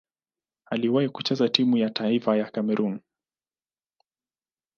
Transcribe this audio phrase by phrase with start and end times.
[0.65, 2.99] Aliwahi kucheza timu ya taifa ya Kamerun.